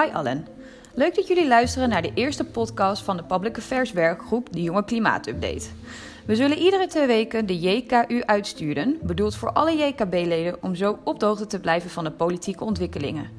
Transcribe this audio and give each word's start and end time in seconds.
Hi 0.00 0.12
allen. 0.12 0.46
Leuk 0.94 1.14
dat 1.14 1.26
jullie 1.26 1.48
luisteren 1.48 1.88
naar 1.88 2.02
de 2.02 2.10
eerste 2.14 2.44
podcast 2.44 3.02
van 3.02 3.16
de 3.16 3.24
Public 3.24 3.56
Affairs 3.56 3.92
werkgroep 3.92 4.52
De 4.52 4.62
Jonge 4.62 4.84
Klimaatupdate. 4.84 5.66
We 6.26 6.36
zullen 6.36 6.58
iedere 6.58 6.86
twee 6.86 7.06
weken 7.06 7.46
de 7.46 7.58
JKU 7.58 8.22
uitsturen, 8.24 8.98
bedoeld 9.02 9.36
voor 9.36 9.52
alle 9.52 9.76
JKB-leden 9.76 10.62
om 10.62 10.74
zo 10.74 10.98
op 11.04 11.20
de 11.20 11.26
hoogte 11.26 11.46
te 11.46 11.60
blijven 11.60 11.90
van 11.90 12.04
de 12.04 12.10
politieke 12.10 12.64
ontwikkelingen. 12.64 13.30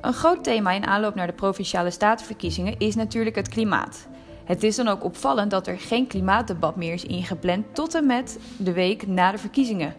Een 0.00 0.12
groot 0.12 0.44
thema 0.44 0.72
in 0.72 0.86
aanloop 0.86 1.14
naar 1.14 1.26
de 1.26 1.32
provinciale 1.32 1.90
statenverkiezingen 1.90 2.78
is 2.78 2.94
natuurlijk 2.94 3.36
het 3.36 3.48
klimaat. 3.48 4.06
Het 4.44 4.62
is 4.62 4.76
dan 4.76 4.88
ook 4.88 5.04
opvallend 5.04 5.50
dat 5.50 5.66
er 5.66 5.78
geen 5.78 6.06
klimaatdebat 6.06 6.76
meer 6.76 6.92
is 6.92 7.04
ingepland 7.04 7.74
tot 7.74 7.94
en 7.94 8.06
met 8.06 8.38
de 8.56 8.72
week 8.72 9.06
na 9.06 9.32
de 9.32 9.38
verkiezingen. 9.38 9.94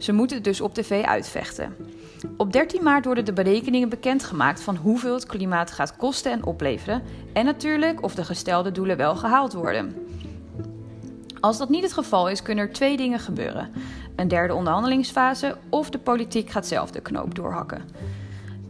Ze 0.00 0.12
moeten 0.12 0.36
het 0.36 0.44
dus 0.44 0.60
op 0.60 0.74
tv 0.74 1.04
uitvechten. 1.04 1.76
Op 2.36 2.52
13 2.52 2.82
maart 2.82 3.04
worden 3.04 3.24
de 3.24 3.32
berekeningen 3.32 3.88
bekendgemaakt 3.88 4.60
van 4.60 4.76
hoeveel 4.76 5.14
het 5.14 5.26
klimaat 5.26 5.70
gaat 5.70 5.96
kosten 5.96 6.32
en 6.32 6.44
opleveren 6.44 7.02
en 7.32 7.44
natuurlijk 7.44 8.02
of 8.02 8.14
de 8.14 8.24
gestelde 8.24 8.72
doelen 8.72 8.96
wel 8.96 9.16
gehaald 9.16 9.52
worden. 9.52 9.94
Als 11.40 11.58
dat 11.58 11.68
niet 11.68 11.82
het 11.82 11.92
geval 11.92 12.28
is, 12.28 12.42
kunnen 12.42 12.66
er 12.66 12.72
twee 12.72 12.96
dingen 12.96 13.18
gebeuren: 13.18 13.72
een 14.16 14.28
derde 14.28 14.54
onderhandelingsfase 14.54 15.56
of 15.68 15.90
de 15.90 15.98
politiek 15.98 16.50
gaat 16.50 16.66
zelf 16.66 16.90
de 16.90 17.00
knoop 17.00 17.34
doorhakken. 17.34 17.82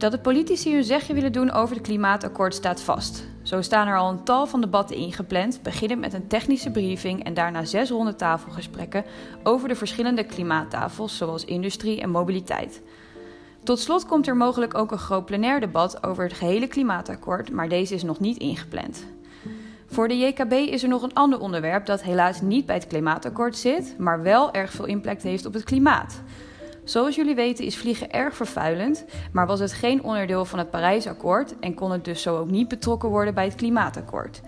Dat 0.01 0.11
de 0.11 0.19
politici 0.19 0.73
hun 0.73 0.83
zegje 0.83 1.13
willen 1.13 1.31
doen 1.31 1.51
over 1.51 1.75
het 1.75 1.85
klimaatakkoord 1.85 2.55
staat 2.55 2.81
vast. 2.81 3.25
Zo 3.41 3.61
staan 3.61 3.87
er 3.87 3.97
al 3.97 4.09
een 4.09 4.23
tal 4.23 4.47
van 4.47 4.61
debatten 4.61 4.95
ingepland, 4.95 5.61
beginnend 5.63 5.99
met 5.99 6.13
een 6.13 6.27
technische 6.27 6.71
briefing 6.71 7.23
en 7.23 7.33
daarna 7.33 7.65
zes 7.65 7.89
ronde 7.89 8.15
tafelgesprekken 8.15 9.03
over 9.43 9.67
de 9.67 9.75
verschillende 9.75 10.23
klimaattafels, 10.23 11.17
zoals 11.17 11.45
industrie 11.45 12.01
en 12.01 12.09
mobiliteit. 12.09 12.81
Tot 13.63 13.79
slot 13.79 14.05
komt 14.05 14.27
er 14.27 14.35
mogelijk 14.35 14.75
ook 14.75 14.91
een 14.91 14.97
groot 14.97 15.25
plenair 15.25 15.59
debat 15.59 16.03
over 16.03 16.23
het 16.23 16.33
gehele 16.33 16.67
klimaatakkoord, 16.67 17.51
maar 17.51 17.69
deze 17.69 17.93
is 17.93 18.03
nog 18.03 18.19
niet 18.19 18.37
ingepland. 18.37 19.05
Voor 19.85 20.07
de 20.07 20.17
JKB 20.17 20.51
is 20.51 20.83
er 20.83 20.89
nog 20.89 21.03
een 21.03 21.13
ander 21.13 21.39
onderwerp 21.39 21.85
dat 21.85 22.03
helaas 22.03 22.41
niet 22.41 22.65
bij 22.65 22.75
het 22.75 22.87
klimaatakkoord 22.87 23.57
zit, 23.57 23.95
maar 23.97 24.21
wel 24.21 24.53
erg 24.53 24.71
veel 24.71 24.85
impact 24.85 25.23
heeft 25.23 25.45
op 25.45 25.53
het 25.53 25.63
klimaat. 25.63 26.21
Zoals 26.91 27.15
jullie 27.15 27.35
weten 27.35 27.65
is 27.65 27.77
vliegen 27.77 28.11
erg 28.11 28.35
vervuilend, 28.35 29.05
maar 29.31 29.47
was 29.47 29.59
het 29.59 29.73
geen 29.73 30.03
onderdeel 30.03 30.45
van 30.45 30.59
het 30.59 30.69
Parijsakkoord 30.69 31.59
en 31.59 31.73
kon 31.73 31.91
het 31.91 32.05
dus 32.05 32.21
zo 32.21 32.37
ook 32.37 32.49
niet 32.49 32.67
betrokken 32.67 33.09
worden 33.09 33.33
bij 33.33 33.45
het 33.45 33.55
klimaatakkoord. 33.55 34.41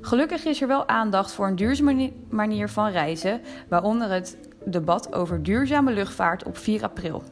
Gelukkig 0.00 0.44
is 0.44 0.60
er 0.60 0.68
wel 0.68 0.88
aandacht 0.88 1.32
voor 1.32 1.46
een 1.46 1.56
duurzame 1.56 2.12
manier 2.28 2.68
van 2.68 2.90
reizen, 2.90 3.40
waaronder 3.68 4.10
het 4.10 4.38
debat 4.64 5.14
over 5.14 5.42
duurzame 5.42 5.92
luchtvaart 5.92 6.44
op 6.44 6.56
4 6.56 6.82
april. 6.82 7.22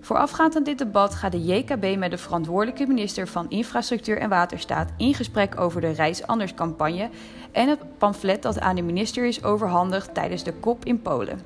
Voorafgaand 0.00 0.56
aan 0.56 0.62
dit 0.62 0.78
debat 0.78 1.14
gaat 1.14 1.32
de 1.32 1.44
JKB 1.44 1.96
met 1.98 2.10
de 2.10 2.18
verantwoordelijke 2.18 2.86
minister 2.86 3.28
van 3.28 3.50
Infrastructuur 3.50 4.18
en 4.18 4.28
Waterstaat 4.28 4.92
in 4.96 5.14
gesprek 5.14 5.60
over 5.60 5.80
de 5.80 5.90
Reis 5.90 6.26
Anders 6.26 6.54
campagne 6.54 7.10
en 7.52 7.68
het 7.68 7.98
pamflet 7.98 8.42
dat 8.42 8.60
aan 8.60 8.76
de 8.76 8.82
minister 8.82 9.26
is 9.26 9.44
overhandigd 9.44 10.14
tijdens 10.14 10.44
de 10.44 10.60
COP 10.60 10.84
in 10.84 11.02
Polen. 11.02 11.40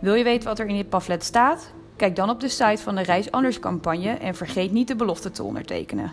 Wil 0.00 0.14
je 0.14 0.24
weten 0.24 0.48
wat 0.48 0.58
er 0.58 0.66
in 0.66 0.76
dit 0.76 0.88
pamflet 0.88 1.24
staat? 1.24 1.72
Kijk 1.96 2.16
dan 2.16 2.30
op 2.30 2.40
de 2.40 2.48
site 2.48 2.82
van 2.82 2.94
de 2.94 3.02
Reis 3.02 3.30
Anders 3.30 3.58
campagne 3.58 4.10
en 4.10 4.34
vergeet 4.34 4.72
niet 4.72 4.88
de 4.88 4.96
belofte 4.96 5.30
te 5.30 5.42
ondertekenen. 5.42 6.12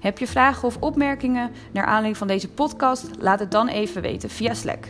Heb 0.00 0.18
je 0.18 0.26
vragen 0.26 0.68
of 0.68 0.76
opmerkingen 0.80 1.50
naar 1.72 1.84
aanleiding 1.84 2.16
van 2.16 2.26
deze 2.26 2.48
podcast? 2.48 3.08
Laat 3.18 3.38
het 3.38 3.50
dan 3.50 3.68
even 3.68 4.02
weten 4.02 4.30
via 4.30 4.54
Slack. 4.54 4.88